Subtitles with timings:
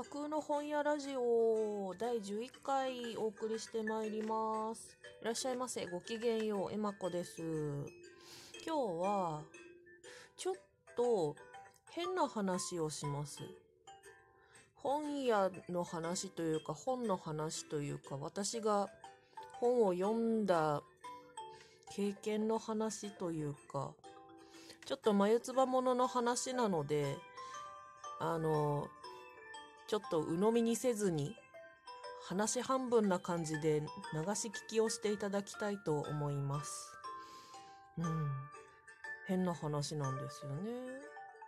[0.00, 4.96] 架空の本屋ラジオ第11回お送りしてまいります。
[5.20, 5.84] いらっしゃいませ。
[5.84, 6.72] ごきげんよう。
[6.72, 7.42] えまこです。
[7.42, 7.84] 今
[8.64, 8.70] 日
[9.02, 9.42] は、
[10.38, 10.54] ちょっ
[10.96, 11.36] と
[11.90, 13.40] 変な話をします。
[14.74, 18.88] 本屋の話というか、本の話というか、私が
[19.52, 20.80] 本を読んだ
[21.94, 23.92] 経験の話というか、
[24.86, 27.18] ちょっと眉唾者の話なので、
[28.18, 28.88] あの、
[29.90, 31.34] ちょっと鵜呑みにせずに、
[32.22, 33.86] 話半分な感じで流
[34.36, 36.92] し聞きをしていただきたいと思います。
[37.98, 38.30] うん。
[39.26, 40.70] 変な話なんですよね。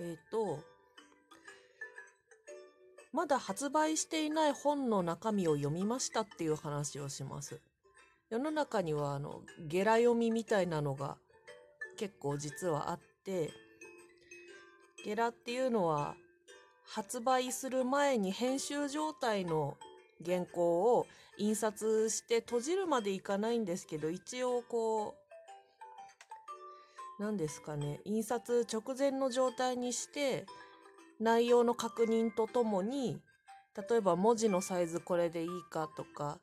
[0.00, 0.58] えっ、と、
[3.12, 7.60] まだ発売していない本の中身を読みましたっていう話をします。
[8.30, 11.18] 世の中には、あの、ゲラ読みみたいなのが
[11.96, 13.52] 結構実はあって、
[15.04, 16.16] ゲラっていうのは、
[16.84, 19.76] 発売する前に編集状態の
[20.24, 21.06] 原稿を
[21.38, 25.14] 印刷して閉じるまでいかないんですけど、一応こ
[27.18, 30.46] う、何ですかね、印刷直前の状態にして、
[31.20, 33.20] 内容の確認とともに、
[33.88, 36.38] 例えば文字のサイズこれでいいかとか、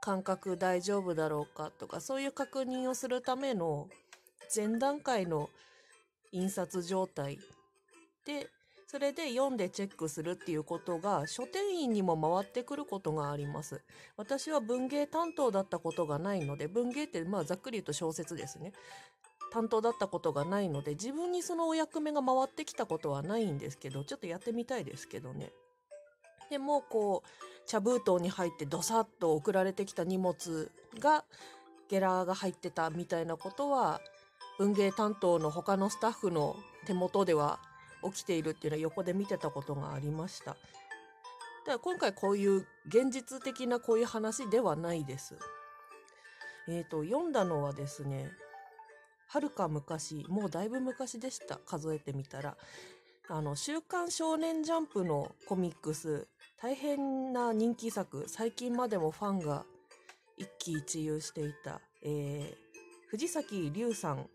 [0.00, 3.88] 感覚大丈夫だろうかとか、そういう確認をするための
[4.54, 5.48] 前段階の
[6.32, 7.38] 印刷状態
[8.24, 8.50] で、
[8.92, 13.80] それで読んでチェックするっていうことが書店員にも回ってくることがあります。
[14.18, 18.74] 私は文芸担当だったことがないので、文芸ってまあざっくり言うと小説ですね。
[19.50, 25.52] 担当だったことがないので、自分にそのお役目が回ってきたことはないんですけど、ちょっとやってみたいですけどね。
[26.50, 27.28] でもこう、
[27.66, 31.24] 茶封筒に入ってドサッと送られてきた荷物が、
[31.88, 34.02] ゲラーが入ってたみたいなことは、
[34.58, 37.58] 文芸担当の他のスタッフの手元では
[38.04, 40.52] 起きているっていうのは横で見てたことがありました。
[40.52, 45.36] だから今回こういう現実的なこういう話ではないです。
[46.68, 48.30] えっ、と、読んだのはですね、
[49.28, 51.56] はるか昔、もうだいぶ昔でした。
[51.56, 52.56] 数えてみたら。
[53.28, 56.28] あの、週刊少年ジャンプのコミックス、
[56.60, 59.64] 大変な人気作、最近までもファンが
[60.36, 62.54] 一喜一憂していた、えー、
[63.08, 64.28] 藤崎龍さん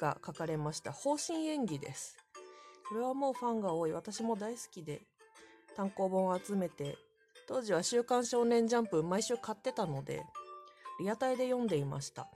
[0.00, 2.18] が書かれました方針演技です。
[2.88, 3.92] これはもうファンが多い。
[3.92, 5.02] 私も大好きで、
[5.74, 6.96] 単行本を集めて、
[7.46, 10.24] 当時は週刊少年ジャンプ毎週買ってたので、
[11.00, 12.28] リアタイで読んでいました。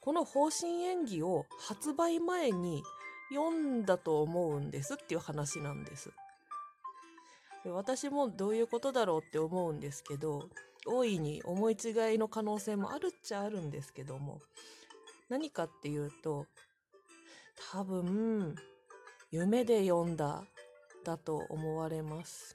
[0.00, 2.82] この方針演技を発売前に
[3.30, 6.10] 読んだと思うんですっていう話なんです。
[7.64, 10.48] 私もどういうことだろうって思うんですけど、
[10.86, 14.40] 大いに思い違いの可能性もあるっちゃあるんですけども、
[15.28, 16.46] 何かっていうと、
[17.70, 18.56] 多分、
[19.32, 20.44] 夢で読んだ、
[21.04, 22.54] だと思われます。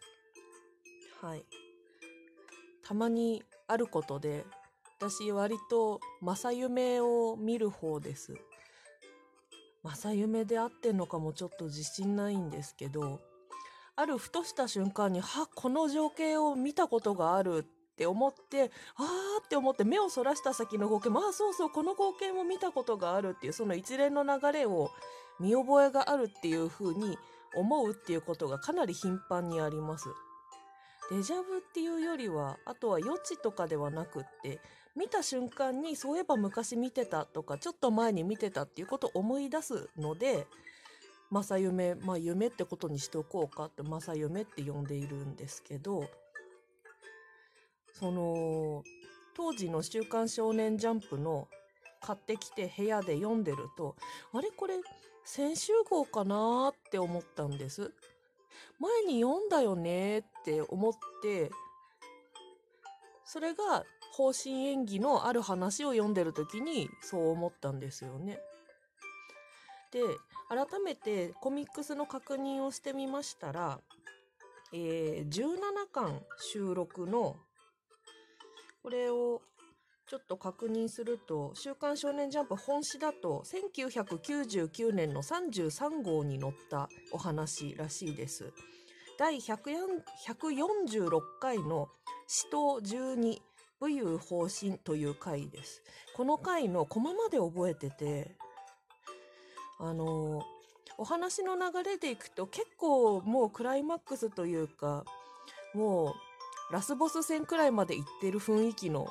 [1.19, 1.43] はい。
[2.83, 4.45] たまにあることで、
[4.99, 8.35] 私割と正夢を見る方です。
[9.83, 13.21] 正夢であってんのかもちょっと自信ないんですけど、
[13.95, 24.91] あるふとした瞬間に、は、この情景を見たことがあるって思って、あーって思って目をそらした先の光景、まあそうそう、この光景も見たことがあるっていう、その一連の流れを
[25.40, 27.18] 見覚えがあるっていう風に
[27.56, 30.09] 思うっていうことがかなり頻繁にあります。
[31.09, 34.59] デジャブっていうよりは、あとは予知とかではなくって、
[34.96, 40.48] 見た瞬間にそういえば昔見てたとか、ちょっと前に見てたっていうことを思い出すので、
[41.31, 46.09] 正夢、まあ夢ってことにしておこうかって、正夢って呼んでいるんですけど、
[47.94, 48.84] その、
[49.34, 51.48] 当時の週刊少年ジャンプの
[52.02, 53.96] 買ってきて部屋で読んでると、
[54.34, 54.52] あれ？
[54.52, 54.75] これ
[55.29, 57.91] 先週号かなーって思ったんです。
[58.79, 61.51] 前に読んだよねって思って、
[63.25, 63.83] それが
[64.13, 68.39] 方針演技のある話を読んでる時にそう思ったんですよね。
[69.91, 69.99] で、
[70.47, 73.81] 改めてコミックスの確認をしてみましたら、
[74.71, 77.35] えー、17巻収録の、
[78.81, 79.41] これを
[80.07, 88.54] ちょっと確認すると、週刊少年ジャンプ本誌だと、1999年の33号に載ったお話らしいです。
[89.19, 91.89] 第146回の
[92.25, 93.42] 死闘12
[93.81, 95.83] 武勇方針という回です。
[96.15, 98.38] この回のコマまで覚えてて、
[99.77, 100.42] あの、
[100.98, 105.04] お話の流れでいくと結構もうクライマックスというか、
[105.74, 106.15] も
[106.71, 109.09] うラスボス戦くらいまで行ってる雰囲気の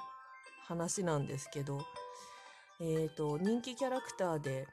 [0.68, 1.80] 話なんですけど、
[2.80, 4.66] えっ、と、人気キャラクターで、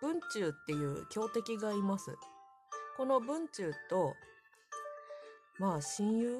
[0.00, 2.16] 文中っていう強敵がいます。
[2.96, 4.14] この文中と、
[5.58, 6.38] まあ親友？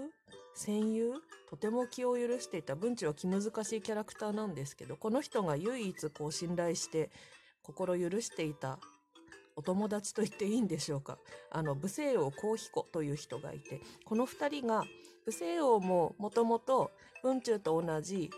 [0.54, 1.14] 戦友？
[1.48, 7.10] とても気を許していた文治は気難しいキャラクターなんですけどこの人が唯一こう信頼して
[7.62, 8.78] 心許していた
[9.54, 11.18] お友達と言っていいんでしょうか。
[11.50, 14.84] あの武聖王幸彦という人がいてこの2人が
[15.26, 16.90] 武聖王ももともと
[17.22, 18.30] 文中と同じ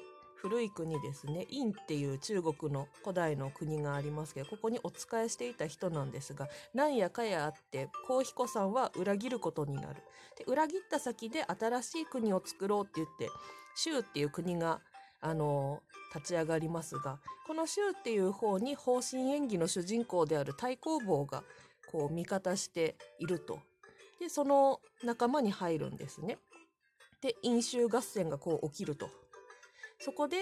[0.44, 1.46] 古い国ですね。
[1.48, 10.02] 殷っていう中国の古代の国がありますけどここにお仕えしていた人なんですがなんやかやあって幸彦さんは裏切ることになる。
[10.36, 13.30] で裏切った先で新しい国を作ろうって言って
[13.74, 14.82] 州っていう国が
[15.22, 15.82] あの
[16.14, 21.42] 立ち上がりますがこの州っていう方に方針演技の主人公である太公望が
[21.90, 23.60] こう味方していると。
[24.20, 26.36] でその仲間に入るんですね。
[27.22, 29.23] で飲酒合戦がこう起きると。
[29.98, 30.36] そこで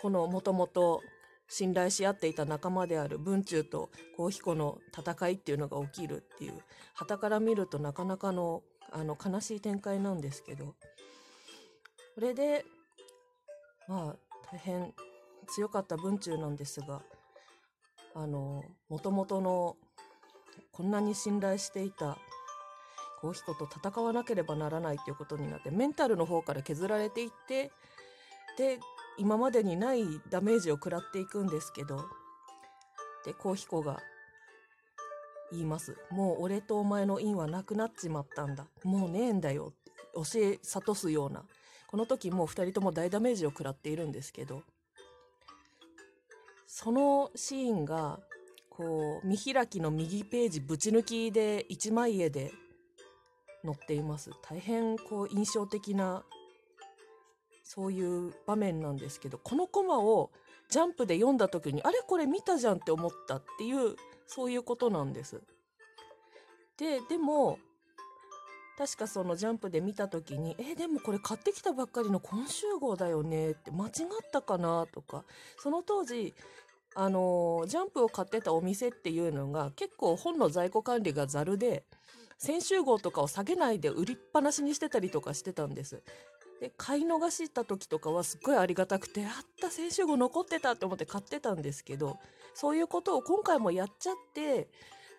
[0.00, 1.02] このもともと
[1.48, 6.54] 信頼し合っていた仲間である文中と幸彦の戦いっていうのが起きるっていう
[6.94, 10.74] 旗から見るとなかなかのあの悲しい展開なんですけど
[12.14, 12.64] これで
[13.88, 14.16] まあ
[14.50, 14.92] 大変
[15.48, 17.02] 強かった文中なんですが
[18.14, 19.76] あのもともとの
[20.72, 22.18] こんなに信頼していた
[23.22, 27.70] 幸彦と戦わなければならないということになってメンタルの方から削られていって
[28.56, 28.78] で
[29.18, 32.04] 今までにないダメージを食らっていくんですけど
[33.24, 34.00] で幸彦が
[35.50, 35.96] 言います。
[36.10, 38.66] もう俺とお前の因はなくなっちまったんだ。
[38.84, 39.74] もうねえんだよ。
[40.14, 41.44] 教え諭すような。
[41.86, 44.62] この時もう2人とも大ダメージを食らっているんですけど
[46.66, 48.18] そのシーンが
[48.70, 52.50] こう見開きの右ページぶち抜きで一枚絵で
[53.62, 54.30] 載っています。
[54.42, 56.24] 大変こう印象的な
[57.62, 60.30] そういう場面なんですけどこのコマを
[60.68, 65.42] ジャンプで読んだ時にあれこれ見たじゃんって思ったっていうそういうことなんです。
[66.78, 67.58] ででも
[68.78, 73.92] 確かそのジャンプで見た時に「えでもこれ買ってきたばっかりの今週号だよね」って間違っ
[74.32, 75.24] たかなとか
[75.58, 76.34] その当時
[76.94, 81.84] あのジャンプを買ってたお店っていうのが結構本の在庫管理がざるで
[82.38, 86.02] 先週号とかを下げないで売りっぱなしにしてたりとかしてたんです。
[86.62, 92.20] で買い逃した時とかはすっごいありがたくてあった先週号残ってたって思って買ってたんですけど
[92.54, 94.68] そういうことを今回もやっちゃって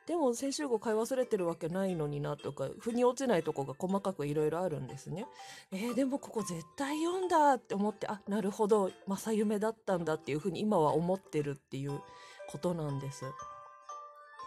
[0.08, 5.26] でも先週号買い忘れてるわけないのになとか腑に落ちないとこが細かくいろいろあるんですね。
[5.74, 12.00] えー、でもここ絶対読んだって思ってあなるほど正夢だったんだっていうふうに今は思ってるっていう
[12.48, 13.26] ことなんです。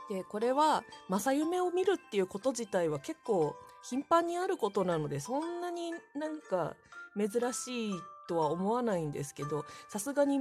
[0.09, 3.55] でこれは正夢を見るっていうこと自体は結構
[3.89, 6.75] 頻繁にあることなのでそんなになんか
[7.17, 7.95] 珍しい
[8.29, 10.41] とは思わないんですけどさすがに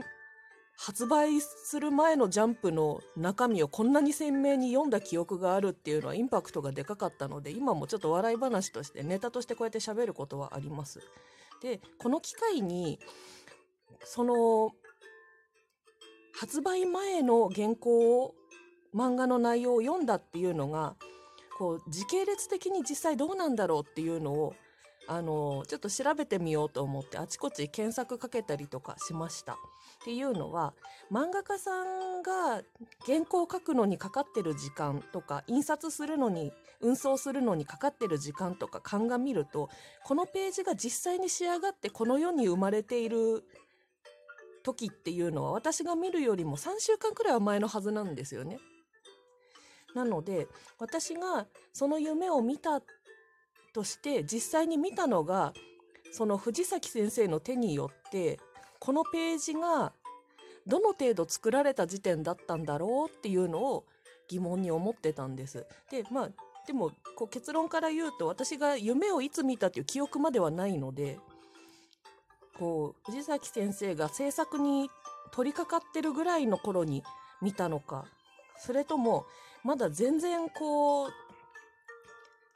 [0.78, 11.00] 発売する前のジャンプの中身をこんなに鮮明に読んだ記憶があるっていうのはインパクトがでかかったので今もちょっと笑い話としてネタとしてこうやって喋ることはあります。
[11.62, 13.00] でこの機会に
[14.04, 14.74] その
[16.34, 18.36] 発売前の原稿を
[18.94, 20.96] 漫画の内容を読んだっていうのが
[21.58, 24.56] こう時系列的に実際どうなんだろうっていうのを
[25.08, 29.54] あのちょっと調べてみようと思ってあちこち検索かけたりとかしました。
[29.54, 29.58] っ
[30.04, 30.74] ていうのは
[31.12, 32.62] 漫画家さんが
[33.06, 36.52] 原稿を書くのにかかってる時間とか印刷するのに
[36.82, 39.70] 運送するのにかかってる時間とか鑑みると
[40.04, 43.44] このページが実際に仕上がってこの世に生まれている
[44.64, 48.60] 時っていうのは私が見るよりも3週間くらいは前のはずなんですよね。
[49.96, 50.48] なので
[50.78, 52.82] 私がその夢を見た
[53.74, 55.54] として実際に見たのが
[56.12, 58.40] その藤崎先生の手によって
[58.80, 59.94] このページが
[60.68, 63.86] どの程度作られた時点だったんだろうっていうのを
[64.28, 65.66] 疑問に思ってたんです。
[65.92, 66.30] でまあ
[66.66, 71.20] でもこう結論から言うと私が夢をいつ見たっていう記憶まではないので
[72.58, 74.90] こう藤崎先生が制作に
[75.32, 77.04] 取り掛かってるぐらいの頃に
[77.42, 78.06] 見たのか
[78.58, 79.26] それとも
[79.66, 81.10] まだ全然こう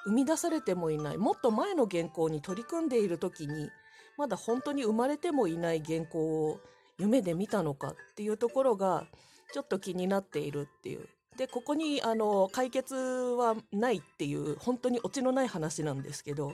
[0.06, 3.70] 生み出されてもいないもっと前の原稿に取り組んでいる時に
[4.18, 6.60] まだ本当に生まれてもいない原稿を
[7.00, 9.08] 夢で見たのかっていうところが
[9.54, 11.08] ちょっと気になっているっていう。
[11.36, 16.54] でここにあの解決はないっていう本当にオチのない話なんですけど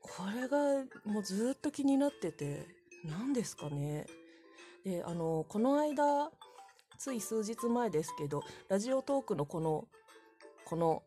[0.00, 2.64] これがもうずっと気になってて
[3.04, 4.06] 何ですかね。
[4.84, 6.30] であのこの間
[6.98, 9.86] つい数日前ですけどラジオトークのこの
[10.64, 11.02] この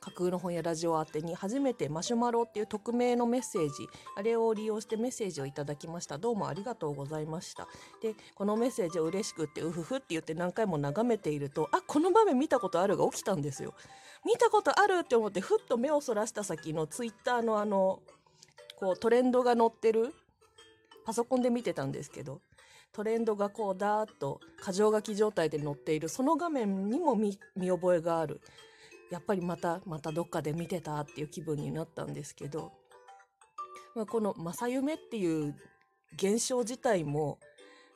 [0.00, 6.16] 架空の本やラジオ宛てに初めてマシュマロっていう匿名のメッセージあれを利用してメッセージをいただきました。
[6.16, 7.66] どうもありがとうございました。
[8.02, 13.74] でこのメッセージを嬉しくってうふふって言って何回も眺めているとあこの場面見たことあるが起きたんですよ。
[14.24, 18.00] 見たことあるって思ってふっと目をそらした先のツイッターのあの
[18.76, 20.14] こうトレンドが載ってる
[21.04, 22.40] パソコンで見てたんですけど
[22.96, 26.08] トレンドがこうダーッと箇条書き状態で載っている。
[26.08, 27.38] その画面にも見
[27.68, 28.40] 覚えがある。
[29.10, 32.72] やっぱりまたまたどっかで見てたっていう気分になったんですけど、
[33.94, 35.54] まあ、この正夢っていう
[36.14, 37.38] 現象自体も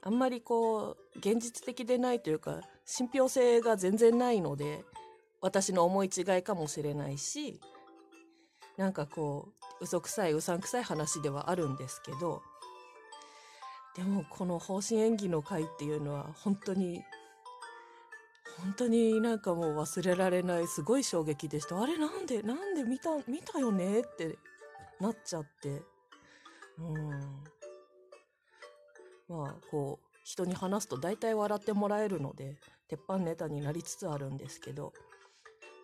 [0.02, 4.84] あんまりこう現実的でないというか信憑性が全然ないので
[5.40, 7.58] 私の思い違いかもしれないし
[8.76, 9.48] なんかこ
[9.80, 12.42] う嘘くさいうさんくさい話ではあるんですけど
[14.00, 17.02] でもこの方針演技の回っていうのは本当に
[18.56, 21.78] 本当になんかもう忘れられないすごい衝撃でした。
[21.78, 24.00] あれなんでなんで見た見たよね？
[24.00, 24.38] って
[25.00, 25.82] なっちゃって。
[26.78, 27.10] うん。
[29.28, 32.56] まあこう人に話すと大体笑ってもらえるので
[32.88, 34.94] 鉄板ネタになりつつあるんですけど。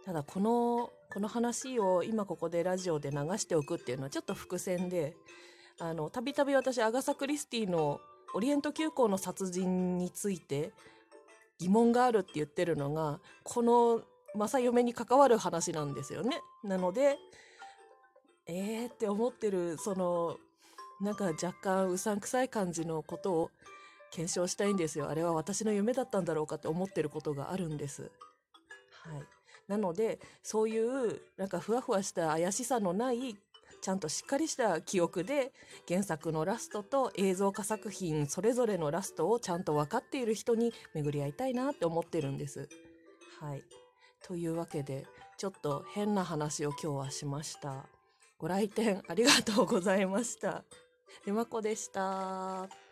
[0.06, 5.16] ただこのこの話を今ここでラジオで流しておくっていうのはちょっと伏線で
[5.78, 8.00] あのたびたび私アガサ・クリスティの
[8.34, 10.72] オリエント急行の殺人について
[11.58, 14.02] 疑問があるって言ってるのがこの
[14.34, 16.40] 正嫁に関わる話なんですよね。
[16.62, 17.18] なので
[18.46, 20.36] えーって思ってるその
[21.00, 23.50] なんか若干うさんくさい感じのことを
[24.10, 25.08] 検証したいんですよ。
[25.08, 28.10] あれは私の夢だったんだろうかって思ってることがあるんです。
[29.02, 29.22] はい。
[29.68, 33.36] なので、そういうなんかふわふわした怪しさのない
[33.86, 35.52] ちゃんとしっかりした記憶で
[35.86, 42.68] 原作のラストと映像化作品それぞれのラストをちゃんと分かっている人に巡り合いたいなって思ってるんです。
[43.40, 43.62] はい。
[44.26, 45.06] というわけで、
[45.38, 47.86] ちょっと変な話を今日はしました。
[48.38, 50.64] ご来店ありがとうございました。
[51.24, 52.85] ゆまこでした。